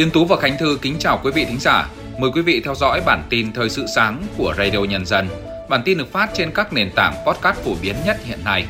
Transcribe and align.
Tiến 0.00 0.10
Tú 0.10 0.24
và 0.24 0.36
Khánh 0.36 0.58
Thư 0.58 0.78
kính 0.82 0.96
chào 0.98 1.20
quý 1.24 1.30
vị 1.34 1.44
thính 1.44 1.60
giả. 1.60 1.88
Mời 2.18 2.30
quý 2.34 2.42
vị 2.42 2.60
theo 2.64 2.74
dõi 2.74 3.00
bản 3.06 3.22
tin 3.30 3.52
thời 3.52 3.70
sự 3.70 3.86
sáng 3.94 4.22
của 4.36 4.54
Radio 4.58 4.78
Nhân 4.78 5.06
dân. 5.06 5.28
Bản 5.68 5.82
tin 5.84 5.98
được 5.98 6.12
phát 6.12 6.30
trên 6.34 6.50
các 6.50 6.72
nền 6.72 6.90
tảng 6.94 7.14
podcast 7.26 7.58
phổ 7.58 7.70
biến 7.82 7.96
nhất 8.06 8.16
hiện 8.24 8.38
nay. 8.44 8.66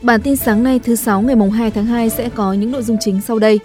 Bản 0.00 0.20
tin 0.20 0.36
sáng 0.36 0.62
nay 0.62 0.80
thứ 0.84 0.96
sáu 0.96 1.20
ngày 1.20 1.36
mùng 1.36 1.50
2 1.50 1.70
tháng 1.70 1.86
2 1.86 2.10
sẽ 2.10 2.28
có 2.34 2.52
những 2.52 2.70
nội 2.70 2.82
dung 2.82 2.96
chính 3.00 3.20
sau 3.20 3.38
đây. 3.38 3.60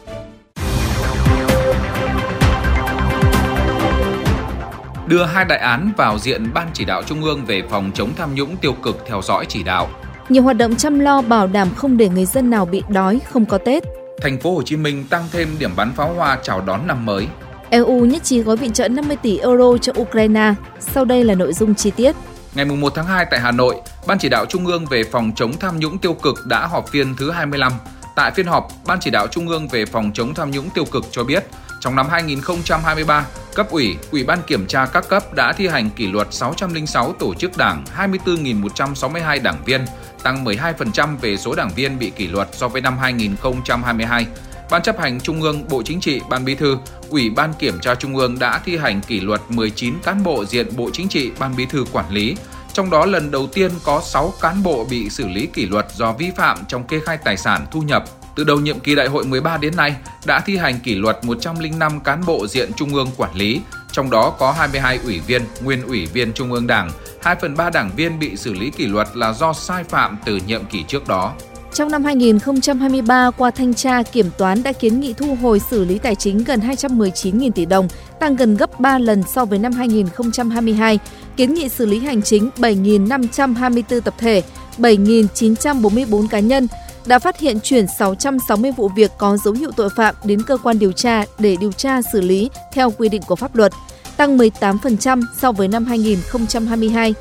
Đưa 5.07 5.25
hai 5.25 5.45
đại 5.45 5.59
án 5.59 5.91
vào 5.97 6.20
diện 6.20 6.54
Ban 6.54 6.68
chỉ 6.73 6.86
đạo 6.86 7.04
Trung 7.04 7.23
ương 7.23 7.45
về 7.45 7.61
phòng 7.70 7.91
chống 7.93 8.09
tham 8.18 8.36
nhũng 8.36 8.57
tiêu 8.57 8.73
cực 8.73 9.04
theo 9.07 9.21
dõi 9.21 9.45
chỉ 9.49 9.63
đạo. 9.63 9.89
Nhiều 10.29 10.43
hoạt 10.43 10.57
động 10.57 10.75
chăm 10.75 10.99
lo 10.99 11.21
bảo 11.21 11.47
đảm 11.47 11.68
không 11.75 11.97
để 11.97 12.10
người 12.10 12.25
dân 12.25 12.50
nào 12.50 12.65
bị 12.65 12.84
đói, 12.89 13.20
không 13.32 13.46
có 13.46 13.57
Tết. 13.57 13.96
Thành 14.21 14.39
phố 14.39 14.56
Hồ 14.56 14.62
Chí 14.64 14.76
Minh 14.76 15.06
tăng 15.10 15.26
thêm 15.32 15.56
điểm 15.60 15.71
bắn 15.76 15.94
pháo 15.94 16.14
hoa 16.14 16.38
chào 16.44 16.62
đón 16.62 16.88
năm 16.88 17.06
mới. 17.06 17.28
EU 17.70 18.06
nhất 18.06 18.24
trí 18.24 18.40
gói 18.40 18.57
viện 18.57 18.74
trợ 18.74 18.88
50 18.88 19.18
tỷ 19.21 19.38
euro 19.38 19.78
cho 19.82 19.93
Ukraine. 20.00 20.54
Sau 20.80 21.06
đây 21.06 21.24
là 21.24 21.34
nội 21.34 21.54
dung 21.54 21.76
chi 21.76 21.92
tiết. 21.92 22.16
Ngày 22.54 22.66
1 22.66 22.93
tháng 22.96 23.06
2 23.06 23.26
tại 23.32 23.40
Hà 23.40 23.52
Nội, 23.52 23.76
Ban 24.07 24.20
chỉ 24.20 24.30
đạo 24.30 24.46
Trung 24.46 24.66
ương 24.66 24.86
về 24.86 25.04
phòng 25.04 25.32
chống 25.36 25.52
tham 25.60 25.80
nhũng 25.80 25.98
tiêu 25.98 26.14
cực 26.14 26.46
đã 26.46 26.68
họp 26.68 26.90
phiên 26.90 27.16
thứ 27.16 27.32
25. 27.32 27.71
Tại 28.16 28.32
phiên 28.32 28.46
họp, 28.46 28.68
Ban 28.86 29.00
chỉ 29.00 29.12
đạo 29.12 29.28
Trung 29.28 29.48
ương 29.48 29.68
về 29.68 29.86
phòng 29.86 30.12
chống 30.14 30.34
tham 30.34 30.52
nhũng 30.52 30.70
tiêu 30.70 30.86
cực 30.86 31.06
cho 31.12 31.24
biết, 31.24 31.43
trong 31.79 31.96
năm 31.96 32.08
2023, 32.09 33.26
cấp 33.58 33.67
ủy, 33.70 33.97
ủy 34.11 34.23
ban 34.23 34.39
kiểm 34.47 34.67
tra 34.67 34.86
các 34.86 35.09
cấp 35.09 35.34
đã 35.34 35.53
thi 35.53 35.67
hành 35.67 35.89
kỷ 35.89 36.08
luật 36.08 36.28
606 36.31 37.14
tổ 37.14 37.34
chức 37.34 37.58
đảng, 37.58 37.84
24.162 37.98 39.44
đảng 39.44 39.64
viên, 39.66 39.86
tăng 40.23 40.45
12% 40.45 41.17
về 41.22 41.38
số 41.38 41.56
đảng 41.56 41.70
viên 41.75 42.00
bị 42.00 42.09
kỷ 42.09 42.28
luật 42.28 42.48
so 42.52 42.67
với 42.67 42.81
năm 42.81 42.98
2022. 42.98 44.28
Ban 44.72 44.81
chấp 44.81 45.00
hành 45.00 45.20
Trung 45.22 45.42
ương, 45.42 45.68
Bộ 45.70 45.84
Chính 45.84 46.00
trị, 46.00 46.22
Ban 46.30 46.46
Bí 46.46 46.56
thư, 46.56 46.78
Ủy 47.09 47.30
ban 47.30 47.54
Kiểm 47.54 47.80
tra 47.80 47.96
Trung 47.96 48.18
ương 48.18 48.40
đã 48.40 48.62
thi 48.66 48.78
hành 48.78 49.02
kỷ 49.02 49.20
luật 49.20 49.42
19 49.50 49.94
cán 50.03 50.24
bộ 50.24 50.46
diện 50.46 50.68
Bộ 50.78 50.90
Chính 50.94 51.09
trị, 51.09 51.31
Ban 51.40 51.56
Bí 51.56 51.66
thư 51.66 51.86
quản 51.92 52.09
lý. 52.09 52.36
Trong 52.74 52.90
đó 52.90 53.06
lần 53.06 53.31
đầu 53.31 53.48
tiên 53.48 53.72
có 53.84 54.02
6 54.03 54.34
cán 54.42 54.64
bộ 54.64 54.86
bị 54.90 55.09
xử 55.09 55.28
lý 55.28 55.46
kỷ 55.46 55.66
luật 55.66 55.86
do 55.96 56.14
vi 56.14 56.31
phạm 56.36 56.58
trong 56.68 56.84
kê 56.84 57.00
khai 57.00 57.18
tài 57.24 57.38
sản 57.38 57.66
thu 57.72 57.81
nhập. 57.81 58.03
Từ 58.38 58.44
đầu 58.44 58.60
nhiệm 58.60 58.80
kỳ 58.80 58.96
đại 58.96 59.08
hội 59.08 59.26
13 59.26 59.58
đến 59.58 59.76
nay, 59.76 59.96
đã 60.26 60.42
thi 60.46 60.58
hành 60.58 60.80
kỷ 60.80 60.96
luật 60.96 61.18
105 61.24 62.00
cán 62.00 62.22
bộ 62.26 62.48
diện 62.48 62.72
Trung 62.78 62.94
ương 62.94 63.08
quản 63.18 63.36
lý, 63.36 63.62
trong 63.92 64.10
đó 64.10 64.36
có 64.40 64.52
22 64.52 65.00
ủy 65.04 65.20
viên, 65.20 65.42
nguyên 65.64 65.82
ủy 65.82 66.06
viên 66.06 66.34
Trung 66.34 66.52
ương 66.52 66.68
Đảng, 66.68 66.92
2 67.22 67.36
phần 67.42 67.56
3 67.58 67.70
đảng 67.70 67.92
viên 67.96 68.20
bị 68.20 68.36
xử 68.36 68.54
lý 68.54 68.70
kỷ 68.70 68.86
luật 68.86 69.08
là 69.14 69.34
do 69.34 69.54
sai 69.54 69.84
phạm 69.84 70.18
từ 70.26 70.40
nhiệm 70.48 70.66
kỳ 70.66 70.84
trước 70.88 71.08
đó. 71.08 71.34
Trong 71.74 71.92
năm 71.92 72.04
2023, 72.04 73.32
qua 73.38 73.52
thanh 73.52 73.74
tra, 73.74 74.04
kiểm 74.04 74.30
toán 74.38 74.64
đã 74.64 74.72
kiến 74.72 75.00
nghị 75.00 75.14
thu 75.14 75.38
hồi 75.42 75.60
xử 75.60 75.86
lý 75.86 76.00
tài 76.00 76.16
chính 76.16 76.44
gần 76.44 76.60
219.000 76.60 77.52
tỷ 77.52 77.66
đồng, 77.66 77.88
tăng 78.20 78.36
gần 78.36 78.58
gấp 78.58 78.80
3 78.80 79.00
lần 79.00 79.24
so 79.24 79.46
với 79.46 79.60
năm 79.60 79.72
2022. 79.72 81.00
Kiến 81.38 81.54
nghị 81.54 81.70
xử 81.70 81.86
lý 81.86 82.00
hành 82.00 82.22
chính 82.22 82.50
7.524 82.58 84.02
tập 84.02 84.14
thể, 84.18 84.44
7.944 84.78 86.28
cá 86.28 86.40
nhân, 86.40 86.68
đã 87.08 87.19
phát 87.19 87.39
hiện 87.39 87.59
chuyển 87.59 87.86
660 87.88 88.72
vụ 88.72 88.89
việc 88.95 89.11
có 89.17 89.38
dấu 89.38 89.53
hiệu 89.53 89.72
tội 89.75 89.89
phạm 89.89 90.16
đến 90.23 90.41
cơ 90.41 90.58
quan 90.58 90.80
điều 90.80 90.91
tra 90.91 91.23
để 91.39 91.55
điều 91.59 91.72
tra 91.72 92.02
xử 92.02 92.22
lý 92.22 92.50
theo 92.73 92.91
quy 92.91 93.09
định 93.09 93.22
của 93.27 93.36
pháp 93.36 93.55
luật, 93.55 93.72
tăng 94.17 94.38
18% 94.38 95.22
so 95.38 95.52
với 95.52 95.67
năm 95.67 95.85
2022. 95.85 97.13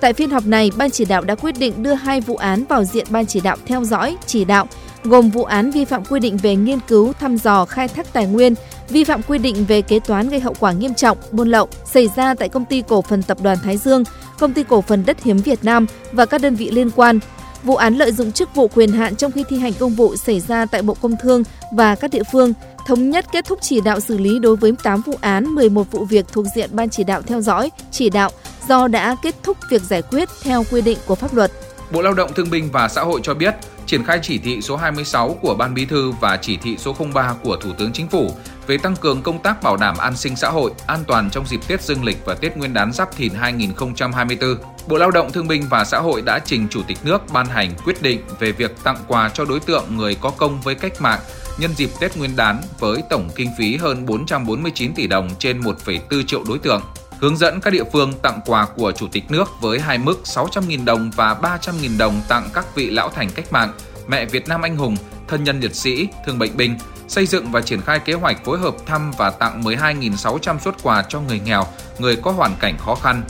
Tại 0.00 0.12
phiên 0.12 0.30
họp 0.30 0.46
này, 0.46 0.70
Ban 0.76 0.90
chỉ 0.90 1.04
đạo 1.04 1.22
đã 1.22 1.34
quyết 1.34 1.58
định 1.58 1.82
đưa 1.82 1.94
hai 1.94 2.20
vụ 2.20 2.36
án 2.36 2.64
vào 2.68 2.84
diện 2.84 3.06
Ban 3.10 3.26
chỉ 3.26 3.40
đạo 3.40 3.56
theo 3.66 3.84
dõi, 3.84 4.16
chỉ 4.26 4.44
đạo, 4.44 4.66
gồm 5.04 5.30
vụ 5.30 5.44
án 5.44 5.70
vi 5.70 5.84
phạm 5.84 6.04
quy 6.04 6.20
định 6.20 6.36
về 6.36 6.56
nghiên 6.56 6.78
cứu, 6.88 7.12
thăm 7.12 7.36
dò, 7.36 7.64
khai 7.64 7.88
thác 7.88 8.12
tài 8.12 8.26
nguyên, 8.26 8.54
vi 8.88 9.04
phạm 9.04 9.22
quy 9.22 9.38
định 9.38 9.64
về 9.68 9.82
kế 9.82 9.98
toán 10.00 10.28
gây 10.28 10.40
hậu 10.40 10.54
quả 10.60 10.72
nghiêm 10.72 10.94
trọng, 10.94 11.18
buôn 11.30 11.48
lậu 11.48 11.68
xảy 11.84 12.08
ra 12.16 12.34
tại 12.34 12.48
công 12.48 12.64
ty 12.64 12.82
cổ 12.88 13.02
phần 13.02 13.22
tập 13.22 13.38
đoàn 13.42 13.58
Thái 13.64 13.76
Dương, 13.76 14.04
công 14.38 14.52
ty 14.52 14.62
cổ 14.62 14.80
phần 14.80 15.04
đất 15.06 15.22
hiếm 15.22 15.36
Việt 15.36 15.64
Nam 15.64 15.86
và 16.12 16.26
các 16.26 16.40
đơn 16.40 16.54
vị 16.54 16.70
liên 16.70 16.90
quan. 16.90 17.18
Vụ 17.64 17.76
án 17.76 17.96
lợi 17.96 18.12
dụng 18.12 18.32
chức 18.32 18.54
vụ 18.54 18.68
quyền 18.68 18.92
hạn 18.92 19.16
trong 19.16 19.32
khi 19.32 19.44
thi 19.48 19.58
hành 19.58 19.72
công 19.72 19.94
vụ 19.94 20.16
xảy 20.16 20.40
ra 20.40 20.66
tại 20.66 20.82
Bộ 20.82 20.94
Công 20.94 21.16
Thương 21.22 21.42
và 21.72 21.94
các 21.94 22.10
địa 22.10 22.22
phương, 22.32 22.52
thống 22.86 23.10
nhất 23.10 23.24
kết 23.32 23.44
thúc 23.44 23.58
chỉ 23.62 23.80
đạo 23.80 24.00
xử 24.00 24.18
lý 24.18 24.38
đối 24.38 24.56
với 24.56 24.72
8 24.82 25.02
vụ 25.06 25.14
án, 25.20 25.54
11 25.54 25.92
vụ 25.92 26.04
việc 26.04 26.24
thuộc 26.32 26.46
diện 26.54 26.70
Ban 26.72 26.90
chỉ 26.90 27.04
đạo 27.04 27.22
theo 27.22 27.40
dõi, 27.40 27.70
chỉ 27.90 28.10
đạo 28.10 28.30
do 28.68 28.88
đã 28.88 29.16
kết 29.22 29.34
thúc 29.42 29.56
việc 29.70 29.82
giải 29.82 30.02
quyết 30.02 30.28
theo 30.42 30.64
quy 30.70 30.80
định 30.80 30.98
của 31.06 31.14
pháp 31.14 31.34
luật. 31.34 31.50
Bộ 31.90 32.02
Lao 32.02 32.14
động 32.14 32.30
Thương 32.36 32.50
binh 32.50 32.68
và 32.72 32.88
Xã 32.88 33.02
hội 33.02 33.20
cho 33.22 33.34
biết, 33.34 33.54
triển 33.90 34.04
khai 34.04 34.18
chỉ 34.22 34.38
thị 34.38 34.60
số 34.60 34.76
26 34.76 35.38
của 35.42 35.54
Ban 35.54 35.74
Bí 35.74 35.84
thư 35.84 36.10
và 36.10 36.36
chỉ 36.36 36.56
thị 36.56 36.76
số 36.78 36.96
03 37.14 37.34
của 37.42 37.56
Thủ 37.56 37.72
tướng 37.78 37.92
Chính 37.92 38.08
phủ 38.08 38.30
về 38.66 38.78
tăng 38.78 38.96
cường 38.96 39.22
công 39.22 39.42
tác 39.42 39.62
bảo 39.62 39.76
đảm 39.76 39.96
an 39.98 40.16
sinh 40.16 40.36
xã 40.36 40.48
hội, 40.48 40.70
an 40.86 41.00
toàn 41.06 41.30
trong 41.30 41.46
dịp 41.46 41.60
Tết 41.68 41.82
Dương 41.82 42.04
lịch 42.04 42.16
và 42.24 42.34
Tết 42.34 42.56
Nguyên 42.56 42.74
đán 42.74 42.92
Giáp 42.92 43.16
Thìn 43.16 43.32
2024. 43.34 44.56
Bộ 44.88 44.98
Lao 44.98 45.10
động 45.10 45.32
Thương 45.32 45.48
binh 45.48 45.62
và 45.70 45.84
Xã 45.84 45.98
hội 45.98 46.22
đã 46.22 46.38
trình 46.38 46.68
Chủ 46.70 46.82
tịch 46.86 46.98
nước 47.04 47.22
ban 47.32 47.46
hành 47.46 47.70
quyết 47.84 48.02
định 48.02 48.20
về 48.38 48.52
việc 48.52 48.84
tặng 48.84 48.98
quà 49.08 49.28
cho 49.28 49.44
đối 49.44 49.60
tượng 49.60 49.96
người 49.96 50.16
có 50.20 50.30
công 50.30 50.60
với 50.60 50.74
cách 50.74 51.00
mạng 51.00 51.20
nhân 51.58 51.70
dịp 51.76 51.90
Tết 52.00 52.16
Nguyên 52.16 52.36
đán 52.36 52.62
với 52.78 53.02
tổng 53.10 53.28
kinh 53.34 53.50
phí 53.58 53.76
hơn 53.76 54.06
449 54.06 54.94
tỷ 54.94 55.06
đồng 55.06 55.30
trên 55.38 55.60
1,4 55.60 56.22
triệu 56.26 56.44
đối 56.48 56.58
tượng 56.58 56.82
hướng 57.20 57.36
dẫn 57.36 57.60
các 57.60 57.70
địa 57.70 57.84
phương 57.92 58.12
tặng 58.22 58.40
quà 58.46 58.66
của 58.76 58.92
Chủ 58.92 59.08
tịch 59.12 59.30
nước 59.30 59.48
với 59.60 59.80
hai 59.80 59.98
mức 59.98 60.20
600.000 60.24 60.84
đồng 60.84 61.10
và 61.16 61.36
300.000 61.42 61.98
đồng 61.98 62.20
tặng 62.28 62.48
các 62.54 62.74
vị 62.74 62.90
lão 62.90 63.08
thành 63.08 63.30
cách 63.34 63.52
mạng, 63.52 63.72
mẹ 64.08 64.24
Việt 64.24 64.48
Nam 64.48 64.62
anh 64.62 64.76
hùng, 64.76 64.96
thân 65.28 65.44
nhân 65.44 65.60
liệt 65.60 65.74
sĩ, 65.74 66.08
thương 66.26 66.38
bệnh 66.38 66.56
binh, 66.56 66.78
xây 67.08 67.26
dựng 67.26 67.52
và 67.52 67.60
triển 67.60 67.80
khai 67.80 67.98
kế 67.98 68.12
hoạch 68.12 68.44
phối 68.44 68.58
hợp 68.58 68.74
thăm 68.86 69.12
và 69.18 69.30
tặng 69.30 69.62
12.600 69.62 70.58
xuất 70.58 70.82
quà 70.82 71.04
cho 71.08 71.20
người 71.20 71.40
nghèo, 71.40 71.66
người 71.98 72.16
có 72.16 72.30
hoàn 72.30 72.56
cảnh 72.60 72.78
khó 72.78 72.94
khăn. 72.94 73.22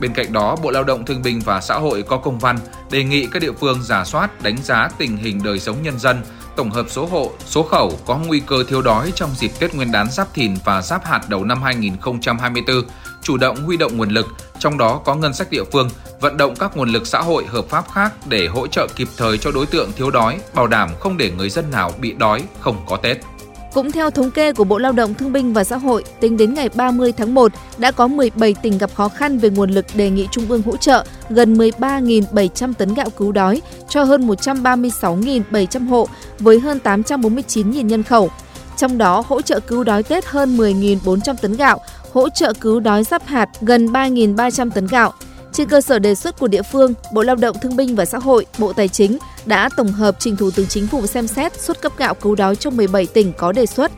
Bên 0.00 0.12
cạnh 0.14 0.32
đó, 0.32 0.56
Bộ 0.62 0.70
Lao 0.70 0.84
động 0.84 1.04
Thương 1.04 1.22
binh 1.22 1.40
và 1.44 1.60
Xã 1.60 1.74
hội 1.74 2.02
có 2.02 2.16
công 2.16 2.38
văn 2.38 2.58
đề 2.90 3.04
nghị 3.04 3.26
các 3.26 3.42
địa 3.42 3.52
phương 3.52 3.82
giả 3.82 4.04
soát, 4.04 4.42
đánh 4.42 4.56
giá 4.62 4.88
tình 4.98 5.16
hình 5.16 5.40
đời 5.44 5.60
sống 5.60 5.82
nhân 5.82 5.98
dân, 5.98 6.22
tổng 6.56 6.70
hợp 6.70 6.86
số 6.88 7.06
hộ, 7.06 7.32
số 7.46 7.62
khẩu 7.62 7.98
có 8.06 8.16
nguy 8.16 8.40
cơ 8.40 8.64
thiếu 8.68 8.82
đói 8.82 9.12
trong 9.14 9.30
dịp 9.36 9.50
Tết 9.58 9.74
Nguyên 9.74 9.92
đán 9.92 10.10
Giáp 10.10 10.34
Thìn 10.34 10.54
và 10.64 10.82
Giáp 10.82 11.04
Hạt 11.04 11.20
đầu 11.28 11.44
năm 11.44 11.62
2024, 11.62 12.82
chủ 13.22 13.36
động 13.36 13.56
huy 13.56 13.76
động 13.76 13.96
nguồn 13.96 14.10
lực, 14.10 14.26
trong 14.58 14.78
đó 14.78 15.00
có 15.04 15.14
ngân 15.14 15.34
sách 15.34 15.50
địa 15.50 15.64
phương, 15.72 15.90
vận 16.20 16.36
động 16.36 16.56
các 16.56 16.76
nguồn 16.76 16.88
lực 16.88 17.06
xã 17.06 17.20
hội 17.20 17.44
hợp 17.46 17.64
pháp 17.68 17.84
khác 17.92 18.12
để 18.28 18.46
hỗ 18.46 18.66
trợ 18.66 18.86
kịp 18.96 19.08
thời 19.16 19.38
cho 19.38 19.50
đối 19.50 19.66
tượng 19.66 19.92
thiếu 19.96 20.10
đói, 20.10 20.38
bảo 20.54 20.66
đảm 20.66 20.90
không 21.00 21.16
để 21.16 21.30
người 21.30 21.50
dân 21.50 21.70
nào 21.70 21.92
bị 22.00 22.12
đói, 22.12 22.42
không 22.60 22.76
có 22.88 22.96
Tết. 22.96 23.18
Cũng 23.74 23.92
theo 23.92 24.10
thống 24.10 24.30
kê 24.30 24.52
của 24.52 24.64
Bộ 24.64 24.78
Lao 24.78 24.92
động 24.92 25.14
Thương 25.14 25.32
binh 25.32 25.52
và 25.52 25.64
Xã 25.64 25.76
hội, 25.76 26.04
tính 26.20 26.36
đến 26.36 26.54
ngày 26.54 26.68
30 26.74 27.12
tháng 27.12 27.34
1 27.34 27.52
đã 27.78 27.90
có 27.90 28.08
17 28.08 28.54
tỉnh 28.54 28.78
gặp 28.78 28.90
khó 28.94 29.08
khăn 29.08 29.38
về 29.38 29.50
nguồn 29.50 29.70
lực 29.70 29.86
đề 29.94 30.10
nghị 30.10 30.28
Trung 30.30 30.46
ương 30.48 30.62
hỗ 30.62 30.76
trợ 30.76 31.04
gần 31.28 31.54
13.700 31.54 32.72
tấn 32.74 32.94
gạo 32.94 33.10
cứu 33.10 33.32
đói 33.32 33.62
cho 33.88 34.04
hơn 34.04 34.26
136.700 34.26 35.88
hộ 35.88 36.08
với 36.38 36.60
hơn 36.60 36.78
849.000 36.84 37.82
nhân 37.82 38.02
khẩu. 38.02 38.30
Trong 38.76 38.98
đó 38.98 39.24
hỗ 39.28 39.42
trợ 39.42 39.60
cứu 39.60 39.84
đói 39.84 40.02
Tết 40.02 40.26
hơn 40.26 40.56
10.400 40.56 41.34
tấn 41.42 41.56
gạo, 41.56 41.80
hỗ 42.12 42.28
trợ 42.28 42.52
cứu 42.60 42.80
đói 42.80 43.04
giáp 43.04 43.26
hạt 43.26 43.48
gần 43.60 43.86
3.300 43.86 44.70
tấn 44.70 44.86
gạo. 44.86 45.12
Trên 45.52 45.68
cơ 45.68 45.80
sở 45.80 45.98
đề 45.98 46.14
xuất 46.14 46.38
của 46.38 46.48
địa 46.48 46.62
phương, 46.62 46.94
Bộ 47.12 47.22
Lao 47.22 47.36
động 47.36 47.56
Thương 47.62 47.76
binh 47.76 47.96
và 47.96 48.04
Xã 48.04 48.18
hội, 48.18 48.46
Bộ 48.58 48.72
Tài 48.72 48.88
chính 48.88 49.18
đã 49.46 49.68
tổng 49.76 49.92
hợp 49.92 50.16
trình 50.18 50.36
Thủ 50.36 50.50
tướng 50.50 50.66
Chính 50.66 50.86
phủ 50.86 51.06
xem 51.06 51.26
xét 51.26 51.60
xuất 51.60 51.82
cấp 51.82 51.92
gạo 51.96 52.14
cứu 52.14 52.34
đói 52.34 52.56
cho 52.56 52.70
17 52.70 53.06
tỉnh 53.06 53.32
có 53.32 53.52
đề 53.52 53.66
xuất. 53.66 53.92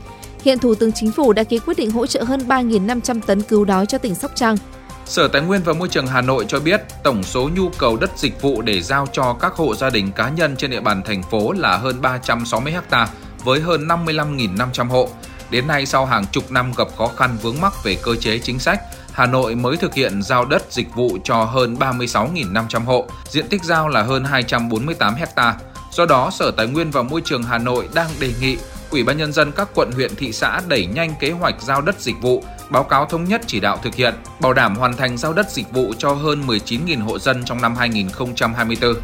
Hiện 0.45 0.59
Thủ 0.59 0.75
tướng 0.75 0.93
Chính 0.93 1.13
phủ 1.13 1.33
đã 1.33 1.45
ký 1.45 1.59
quyết 1.59 1.77
định 1.77 1.91
hỗ 1.91 2.07
trợ 2.07 2.23
hơn 2.23 2.41
3.500 2.49 3.21
tấn 3.27 3.43
cứu 3.43 3.65
đói 3.65 3.87
cho 3.87 3.99
tỉnh 3.99 4.15
Sóc 4.15 4.31
Trăng. 4.35 4.57
Sở 5.05 5.29
Tài 5.29 5.43
nguyên 5.43 5.63
và 5.63 5.73
Môi 5.73 5.89
trường 5.89 6.07
Hà 6.07 6.21
Nội 6.21 6.45
cho 6.49 6.61
biết 6.61 6.81
tổng 7.03 7.23
số 7.23 7.51
nhu 7.57 7.69
cầu 7.79 7.97
đất 7.97 8.11
dịch 8.17 8.43
vụ 8.43 8.63
để 8.63 8.83
giao 8.83 9.07
cho 9.13 9.37
các 9.41 9.53
hộ 9.53 9.75
gia 9.75 9.91
đình 9.91 10.13
cá 10.13 10.29
nhân 10.29 10.57
trên 10.57 10.71
địa 10.71 10.81
bàn 10.81 11.03
thành 11.07 11.23
phố 11.23 11.53
là 11.53 11.77
hơn 11.77 12.03
360 12.03 12.75
ha 12.91 13.09
với 13.45 13.61
hơn 13.61 13.89
55.500 13.89 14.89
hộ. 14.89 15.09
Đến 15.51 15.67
nay 15.67 15.87
sau 15.87 16.07
hàng 16.07 16.25
chục 16.33 16.51
năm 16.51 16.73
gặp 16.77 16.89
khó 16.99 17.11
khăn 17.17 17.37
vướng 17.43 17.61
mắc 17.61 17.73
về 17.85 17.97
cơ 18.03 18.17
chế 18.17 18.39
chính 18.39 18.59
sách, 18.59 18.81
Hà 19.13 19.27
Nội 19.27 19.55
mới 19.55 19.77
thực 19.77 19.95
hiện 19.95 20.23
giao 20.23 20.45
đất 20.45 20.73
dịch 20.73 20.95
vụ 20.95 21.19
cho 21.25 21.45
hơn 21.45 21.75
36.500 21.75 22.85
hộ, 22.85 23.07
diện 23.29 23.49
tích 23.49 23.65
giao 23.65 23.89
là 23.89 24.03
hơn 24.03 24.25
248 24.25 25.15
ha. 25.37 25.55
Do 25.93 26.07
đó, 26.07 26.31
Sở 26.31 26.51
Tài 26.51 26.67
nguyên 26.67 26.91
và 26.91 27.03
Môi 27.03 27.21
trường 27.25 27.43
Hà 27.43 27.59
Nội 27.59 27.89
đang 27.95 28.09
đề 28.21 28.33
nghị 28.41 28.57
Ủy 28.91 29.05
ban 29.05 29.17
nhân 29.17 29.33
dân 29.33 29.53
các 29.53 29.69
quận 29.75 29.93
huyện 29.93 30.17
thị 30.17 30.33
xã 30.33 30.61
đẩy 30.69 30.87
nhanh 30.87 31.15
kế 31.21 31.31
hoạch 31.31 31.55
giao 31.63 31.81
đất 31.81 32.01
dịch 32.01 32.15
vụ, 32.23 32.45
báo 32.71 32.85
cáo 32.85 33.07
thống 33.07 33.25
nhất 33.25 33.41
chỉ 33.47 33.61
đạo 33.61 33.79
thực 33.83 33.95
hiện, 33.95 34.15
bảo 34.41 34.53
đảm 34.53 34.77
hoàn 34.77 34.97
thành 34.97 35.17
giao 35.17 35.33
đất 35.33 35.51
dịch 35.51 35.73
vụ 35.73 35.95
cho 35.99 36.13
hơn 36.13 36.47
19.000 36.47 37.05
hộ 37.05 37.19
dân 37.19 37.45
trong 37.45 37.63
năm 37.63 37.77
2024. 37.77 38.95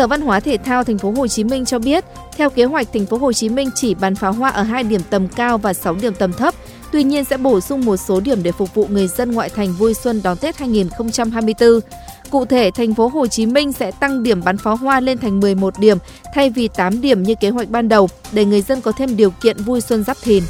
Sở 0.00 0.06
Văn 0.06 0.20
hóa 0.20 0.40
Thể 0.40 0.56
thao 0.56 0.84
Thành 0.84 0.98
phố 0.98 1.14
Hồ 1.16 1.26
Chí 1.26 1.44
Minh 1.44 1.64
cho 1.64 1.78
biết, 1.78 2.04
theo 2.36 2.50
kế 2.50 2.64
hoạch 2.64 2.88
Thành 2.92 3.06
phố 3.06 3.18
Hồ 3.18 3.32
Chí 3.32 3.48
Minh 3.48 3.70
chỉ 3.74 3.94
bắn 3.94 4.14
pháo 4.14 4.32
hoa 4.32 4.50
ở 4.50 4.62
hai 4.62 4.82
điểm 4.82 5.00
tầm 5.10 5.28
cao 5.28 5.58
và 5.58 5.72
6 5.72 5.94
điểm 5.94 6.14
tầm 6.14 6.32
thấp, 6.32 6.54
tuy 6.92 7.02
nhiên 7.02 7.24
sẽ 7.24 7.36
bổ 7.36 7.60
sung 7.60 7.84
một 7.84 7.96
số 7.96 8.20
điểm 8.20 8.42
để 8.42 8.52
phục 8.52 8.74
vụ 8.74 8.86
người 8.90 9.08
dân 9.08 9.32
ngoại 9.32 9.48
thành 9.48 9.72
vui 9.72 9.94
xuân 9.94 10.20
đón 10.24 10.36
Tết 10.36 10.56
2024. 10.56 11.80
Cụ 12.30 12.44
thể, 12.44 12.70
thành 12.70 12.94
phố 12.94 13.08
Hồ 13.08 13.26
Chí 13.26 13.46
Minh 13.46 13.72
sẽ 13.72 13.90
tăng 13.90 14.22
điểm 14.22 14.44
bắn 14.44 14.58
pháo 14.58 14.76
hoa 14.76 15.00
lên 15.00 15.18
thành 15.18 15.40
11 15.40 15.78
điểm 15.78 15.98
thay 16.34 16.50
vì 16.50 16.68
8 16.68 17.00
điểm 17.00 17.22
như 17.22 17.34
kế 17.40 17.50
hoạch 17.50 17.70
ban 17.70 17.88
đầu 17.88 18.08
để 18.32 18.44
người 18.44 18.62
dân 18.62 18.80
có 18.80 18.92
thêm 18.92 19.16
điều 19.16 19.30
kiện 19.30 19.56
vui 19.56 19.80
xuân 19.80 20.04
giáp 20.04 20.16
thìn. 20.22 20.42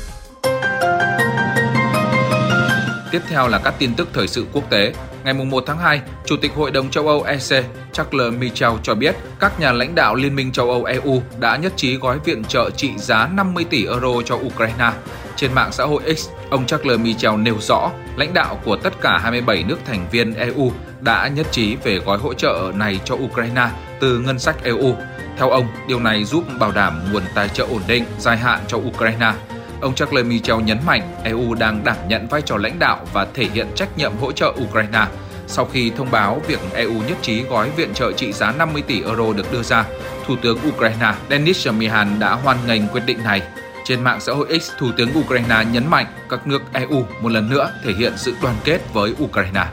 Tiếp 3.10 3.22
theo 3.28 3.48
là 3.48 3.58
các 3.58 3.74
tin 3.78 3.94
tức 3.94 4.08
thời 4.12 4.28
sự 4.28 4.46
quốc 4.52 4.70
tế. 4.70 4.92
Ngày 5.24 5.34
1 5.34 5.64
tháng 5.66 5.78
2, 5.78 6.00
Chủ 6.26 6.36
tịch 6.36 6.52
Hội 6.54 6.70
đồng 6.70 6.90
châu 6.90 7.08
Âu 7.08 7.22
EC 7.22 7.64
Charles 7.92 8.34
Michel 8.38 8.70
cho 8.82 8.94
biết 8.94 9.16
các 9.40 9.60
nhà 9.60 9.72
lãnh 9.72 9.94
đạo 9.94 10.14
Liên 10.14 10.36
minh 10.36 10.52
châu 10.52 10.70
Âu 10.70 10.84
EU 10.84 11.22
đã 11.40 11.56
nhất 11.56 11.72
trí 11.76 11.96
gói 11.96 12.18
viện 12.18 12.44
trợ 12.44 12.70
trị 12.70 12.90
giá 12.96 13.28
50 13.32 13.64
tỷ 13.64 13.86
euro 13.86 14.22
cho 14.24 14.34
Ukraine. 14.34 14.92
Trên 15.36 15.52
mạng 15.52 15.72
xã 15.72 15.84
hội 15.84 16.14
X, 16.16 16.28
ông 16.50 16.66
Charles 16.66 17.00
Michel 17.00 17.36
nêu 17.36 17.56
rõ 17.60 17.90
lãnh 18.16 18.34
đạo 18.34 18.60
của 18.64 18.76
tất 18.76 18.92
cả 19.00 19.18
27 19.18 19.62
nước 19.62 19.78
thành 19.86 20.06
viên 20.10 20.34
EU 20.34 20.72
đã 21.00 21.28
nhất 21.28 21.46
trí 21.50 21.76
về 21.76 21.98
gói 21.98 22.18
hỗ 22.18 22.34
trợ 22.34 22.72
này 22.74 23.00
cho 23.04 23.14
Ukraine 23.14 23.68
từ 24.00 24.18
ngân 24.18 24.38
sách 24.38 24.64
EU. 24.64 24.94
Theo 25.38 25.50
ông, 25.50 25.66
điều 25.88 26.00
này 26.00 26.24
giúp 26.24 26.44
bảo 26.58 26.72
đảm 26.72 27.00
nguồn 27.12 27.22
tài 27.34 27.48
trợ 27.48 27.64
ổn 27.64 27.82
định 27.86 28.04
dài 28.18 28.36
hạn 28.36 28.60
cho 28.68 28.78
Ukraine. 28.78 29.32
Ông 29.80 29.94
Charles 29.94 30.26
Michel 30.26 30.62
nhấn 30.62 30.78
mạnh 30.86 31.02
EU 31.24 31.54
đang 31.54 31.84
đảm 31.84 31.96
nhận 32.08 32.26
vai 32.28 32.42
trò 32.42 32.56
lãnh 32.56 32.78
đạo 32.78 33.06
và 33.12 33.26
thể 33.34 33.44
hiện 33.54 33.66
trách 33.74 33.98
nhiệm 33.98 34.12
hỗ 34.20 34.32
trợ 34.32 34.52
Ukraine. 34.62 35.06
Sau 35.46 35.64
khi 35.64 35.90
thông 35.96 36.10
báo 36.10 36.42
việc 36.46 36.60
EU 36.74 36.92
nhất 37.08 37.16
trí 37.22 37.42
gói 37.42 37.70
viện 37.70 37.94
trợ 37.94 38.12
trị 38.12 38.32
giá 38.32 38.52
50 38.52 38.82
tỷ 38.82 39.02
euro 39.02 39.32
được 39.32 39.52
đưa 39.52 39.62
ra, 39.62 39.84
Thủ 40.26 40.36
tướng 40.42 40.58
Ukraine 40.68 41.14
Denis 41.30 41.58
Shmyhal 41.58 42.08
đã 42.18 42.32
hoan 42.32 42.56
nghênh 42.66 42.88
quyết 42.88 43.02
định 43.06 43.18
này. 43.24 43.42
Trên 43.84 44.04
mạng 44.04 44.20
xã 44.20 44.32
hội 44.32 44.60
X, 44.60 44.70
Thủ 44.78 44.90
tướng 44.96 45.08
Ukraine 45.18 45.64
nhấn 45.72 45.86
mạnh 45.86 46.06
các 46.28 46.46
nước 46.46 46.62
EU 46.72 47.04
một 47.20 47.28
lần 47.28 47.50
nữa 47.50 47.70
thể 47.84 47.92
hiện 47.92 48.12
sự 48.16 48.34
đoàn 48.42 48.54
kết 48.64 48.80
với 48.92 49.14
Ukraine. 49.24 49.64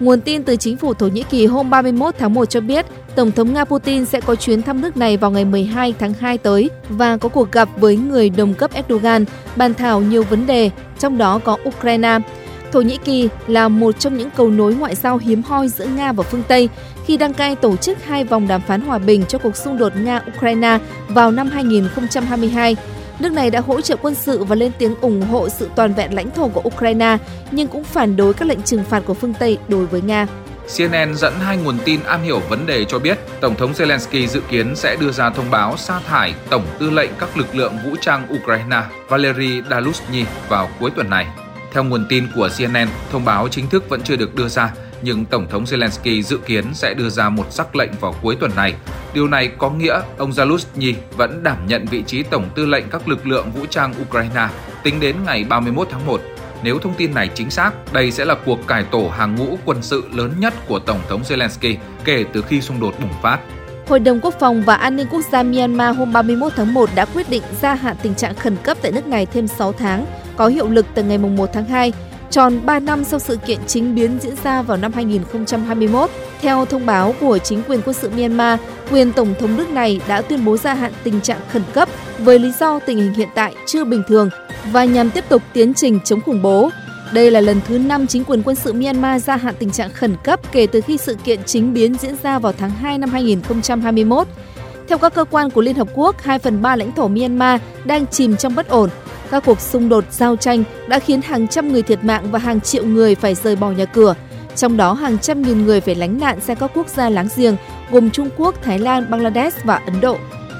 Nguồn 0.00 0.20
tin 0.20 0.44
từ 0.44 0.56
chính 0.56 0.76
phủ 0.76 0.94
Thổ 0.94 1.06
Nhĩ 1.06 1.22
Kỳ 1.22 1.46
hôm 1.46 1.70
31 1.70 2.14
tháng 2.18 2.34
1 2.34 2.44
cho 2.44 2.60
biết, 2.60 2.86
Tổng 3.20 3.32
thống 3.32 3.52
Nga 3.52 3.64
Putin 3.64 4.04
sẽ 4.04 4.20
có 4.20 4.34
chuyến 4.34 4.62
thăm 4.62 4.80
nước 4.80 4.96
này 4.96 5.16
vào 5.16 5.30
ngày 5.30 5.44
12 5.44 5.94
tháng 5.98 6.12
2 6.14 6.38
tới 6.38 6.70
và 6.88 7.16
có 7.16 7.28
cuộc 7.28 7.52
gặp 7.52 7.68
với 7.76 7.96
người 7.96 8.30
đồng 8.30 8.54
cấp 8.54 8.70
Erdogan, 8.72 9.24
bàn 9.56 9.74
thảo 9.74 10.00
nhiều 10.00 10.22
vấn 10.22 10.46
đề, 10.46 10.70
trong 10.98 11.18
đó 11.18 11.40
có 11.44 11.56
Ukraine. 11.68 12.18
Thổ 12.72 12.80
Nhĩ 12.80 12.98
Kỳ 13.04 13.28
là 13.46 13.68
một 13.68 13.98
trong 13.98 14.16
những 14.16 14.30
cầu 14.36 14.50
nối 14.50 14.74
ngoại 14.74 14.94
giao 14.94 15.18
hiếm 15.18 15.42
hoi 15.42 15.68
giữa 15.68 15.86
Nga 15.86 16.12
và 16.12 16.22
phương 16.22 16.42
Tây 16.48 16.68
khi 17.06 17.16
đăng 17.16 17.34
cai 17.34 17.56
tổ 17.56 17.76
chức 17.76 18.04
hai 18.04 18.24
vòng 18.24 18.48
đàm 18.48 18.60
phán 18.60 18.80
hòa 18.80 18.98
bình 18.98 19.24
cho 19.28 19.38
cuộc 19.38 19.56
xung 19.56 19.78
đột 19.78 19.92
Nga-Ukraine 19.96 20.78
vào 21.08 21.30
năm 21.30 21.48
2022. 21.48 22.76
Nước 23.18 23.32
này 23.32 23.50
đã 23.50 23.60
hỗ 23.60 23.80
trợ 23.80 23.96
quân 24.02 24.14
sự 24.14 24.44
và 24.44 24.56
lên 24.56 24.72
tiếng 24.78 24.94
ủng 25.00 25.22
hộ 25.22 25.48
sự 25.48 25.68
toàn 25.76 25.94
vẹn 25.94 26.14
lãnh 26.14 26.30
thổ 26.30 26.48
của 26.48 26.62
Ukraine, 26.64 27.16
nhưng 27.50 27.68
cũng 27.68 27.84
phản 27.84 28.16
đối 28.16 28.34
các 28.34 28.48
lệnh 28.48 28.62
trừng 28.62 28.84
phạt 28.84 29.02
của 29.06 29.14
phương 29.14 29.34
Tây 29.34 29.58
đối 29.68 29.86
với 29.86 30.02
Nga. 30.02 30.26
CNN 30.76 31.14
dẫn 31.14 31.32
hai 31.40 31.56
nguồn 31.56 31.78
tin 31.84 32.00
am 32.02 32.22
hiểu 32.22 32.40
vấn 32.40 32.66
đề 32.66 32.84
cho 32.84 32.98
biết 32.98 33.18
Tổng 33.40 33.56
thống 33.56 33.72
Zelensky 33.72 34.26
dự 34.26 34.40
kiến 34.48 34.76
sẽ 34.76 34.96
đưa 35.00 35.10
ra 35.10 35.30
thông 35.30 35.50
báo 35.50 35.76
sa 35.76 36.00
thải 36.06 36.34
Tổng 36.50 36.66
tư 36.78 36.90
lệnh 36.90 37.10
các 37.18 37.36
lực 37.36 37.54
lượng 37.54 37.78
vũ 37.84 37.96
trang 38.00 38.26
Ukraine 38.34 38.82
Valery 39.08 39.62
Dalushny 39.70 40.24
vào 40.48 40.68
cuối 40.80 40.90
tuần 40.96 41.10
này. 41.10 41.26
Theo 41.72 41.84
nguồn 41.84 42.06
tin 42.08 42.26
của 42.34 42.48
CNN, 42.58 42.88
thông 43.12 43.24
báo 43.24 43.48
chính 43.48 43.68
thức 43.68 43.88
vẫn 43.88 44.02
chưa 44.02 44.16
được 44.16 44.34
đưa 44.34 44.48
ra, 44.48 44.72
nhưng 45.02 45.24
Tổng 45.24 45.48
thống 45.50 45.64
Zelensky 45.64 46.22
dự 46.22 46.38
kiến 46.38 46.64
sẽ 46.74 46.94
đưa 46.94 47.08
ra 47.08 47.28
một 47.28 47.46
sắc 47.50 47.76
lệnh 47.76 47.90
vào 48.00 48.14
cuối 48.22 48.36
tuần 48.40 48.50
này. 48.56 48.74
Điều 49.14 49.28
này 49.28 49.50
có 49.58 49.70
nghĩa 49.70 50.00
ông 50.18 50.30
Zaluzhny 50.30 50.94
vẫn 51.16 51.42
đảm 51.42 51.66
nhận 51.66 51.86
vị 51.86 52.02
trí 52.06 52.22
Tổng 52.22 52.48
tư 52.54 52.66
lệnh 52.66 52.84
các 52.90 53.08
lực 53.08 53.26
lượng 53.26 53.50
vũ 53.50 53.66
trang 53.70 53.94
Ukraine 54.02 54.48
tính 54.82 55.00
đến 55.00 55.16
ngày 55.26 55.44
31 55.44 55.88
tháng 55.90 56.06
1. 56.06 56.20
Nếu 56.62 56.78
thông 56.78 56.94
tin 56.94 57.14
này 57.14 57.30
chính 57.34 57.50
xác, 57.50 57.70
đây 57.92 58.10
sẽ 58.10 58.24
là 58.24 58.34
cuộc 58.46 58.66
cải 58.66 58.84
tổ 58.84 59.08
hàng 59.08 59.34
ngũ 59.34 59.58
quân 59.64 59.82
sự 59.82 60.04
lớn 60.12 60.32
nhất 60.38 60.54
của 60.68 60.78
Tổng 60.78 61.00
thống 61.08 61.22
Zelensky 61.22 61.76
kể 62.04 62.24
từ 62.32 62.42
khi 62.42 62.60
xung 62.60 62.80
đột 62.80 62.94
bùng 63.00 63.22
phát. 63.22 63.38
Hội 63.88 64.00
đồng 64.00 64.20
Quốc 64.20 64.34
phòng 64.40 64.62
và 64.62 64.74
An 64.74 64.96
ninh 64.96 65.06
Quốc 65.10 65.20
gia 65.32 65.42
Myanmar 65.42 65.96
hôm 65.96 66.12
31 66.12 66.52
tháng 66.56 66.74
1 66.74 66.90
đã 66.94 67.04
quyết 67.04 67.30
định 67.30 67.42
gia 67.60 67.74
hạn 67.74 67.96
tình 68.02 68.14
trạng 68.14 68.34
khẩn 68.34 68.56
cấp 68.62 68.78
tại 68.82 68.92
nước 68.92 69.06
này 69.06 69.26
thêm 69.26 69.46
6 69.46 69.72
tháng, 69.72 70.06
có 70.36 70.48
hiệu 70.48 70.68
lực 70.68 70.86
từ 70.94 71.02
ngày 71.02 71.18
1 71.18 71.50
tháng 71.52 71.64
2 71.64 71.92
tròn 72.30 72.60
3 72.66 72.80
năm 72.80 73.04
sau 73.04 73.18
sự 73.18 73.36
kiện 73.36 73.58
chính 73.66 73.94
biến 73.94 74.18
diễn 74.22 74.34
ra 74.44 74.62
vào 74.62 74.76
năm 74.76 74.92
2021. 74.92 76.10
Theo 76.40 76.64
thông 76.64 76.86
báo 76.86 77.14
của 77.20 77.38
chính 77.38 77.62
quyền 77.68 77.80
quân 77.84 77.94
sự 77.94 78.10
Myanmar, 78.10 78.60
quyền 78.90 79.12
Tổng 79.12 79.34
thống 79.40 79.56
nước 79.56 79.70
này 79.70 80.00
đã 80.08 80.22
tuyên 80.22 80.44
bố 80.44 80.56
gia 80.56 80.74
hạn 80.74 80.92
tình 81.02 81.20
trạng 81.20 81.40
khẩn 81.52 81.62
cấp 81.72 81.88
với 82.18 82.38
lý 82.38 82.52
do 82.60 82.78
tình 82.78 82.98
hình 82.98 83.14
hiện 83.14 83.28
tại 83.34 83.54
chưa 83.66 83.84
bình 83.84 84.02
thường 84.08 84.30
và 84.72 84.84
nhằm 84.84 85.10
tiếp 85.10 85.24
tục 85.28 85.42
tiến 85.52 85.74
trình 85.74 86.00
chống 86.04 86.20
khủng 86.20 86.42
bố. 86.42 86.70
Đây 87.12 87.30
là 87.30 87.40
lần 87.40 87.60
thứ 87.68 87.78
5 87.78 88.06
chính 88.06 88.24
quyền 88.24 88.42
quân 88.42 88.56
sự 88.56 88.72
Myanmar 88.72 89.24
gia 89.24 89.36
hạn 89.36 89.54
tình 89.58 89.70
trạng 89.70 89.90
khẩn 89.90 90.16
cấp 90.24 90.40
kể 90.52 90.66
từ 90.66 90.80
khi 90.80 90.96
sự 90.96 91.14
kiện 91.24 91.40
chính 91.46 91.74
biến 91.74 91.94
diễn 91.94 92.14
ra 92.22 92.38
vào 92.38 92.52
tháng 92.52 92.70
2 92.70 92.98
năm 92.98 93.10
2021. 93.10 94.26
Theo 94.88 94.98
các 94.98 95.14
cơ 95.14 95.24
quan 95.24 95.50
của 95.50 95.60
Liên 95.60 95.76
Hợp 95.76 95.88
Quốc, 95.94 96.22
2 96.22 96.38
phần 96.38 96.62
3 96.62 96.76
lãnh 96.76 96.92
thổ 96.92 97.08
Myanmar 97.08 97.60
đang 97.84 98.06
chìm 98.06 98.36
trong 98.36 98.54
bất 98.54 98.68
ổn 98.68 98.90
các 99.30 99.42
cuộc 99.46 99.60
xung 99.60 99.88
đột 99.88 100.04
giao 100.10 100.36
tranh 100.36 100.64
đã 100.86 100.98
khiến 100.98 101.22
hàng 101.22 101.48
trăm 101.48 101.72
người 101.72 101.82
thiệt 101.82 102.04
mạng 102.04 102.30
và 102.30 102.38
hàng 102.38 102.60
triệu 102.60 102.84
người 102.84 103.14
phải 103.14 103.34
rời 103.34 103.56
bỏ 103.56 103.70
nhà 103.70 103.84
cửa. 103.84 104.14
Trong 104.56 104.76
đó 104.76 104.92
hàng 104.92 105.18
trăm 105.18 105.42
nghìn 105.42 105.66
người 105.66 105.80
phải 105.80 105.94
lánh 105.94 106.20
nạn 106.20 106.40
sang 106.40 106.56
các 106.56 106.70
quốc 106.74 106.88
gia 106.88 107.10
láng 107.10 107.28
giềng 107.36 107.56
gồm 107.90 108.10
Trung 108.10 108.28
Quốc, 108.36 108.54
Thái 108.62 108.78
Lan, 108.78 109.10
Bangladesh 109.10 109.64
và 109.64 109.76
Ấn 109.76 110.00
Độ. 110.00 110.18